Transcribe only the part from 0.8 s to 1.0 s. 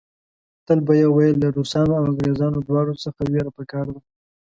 به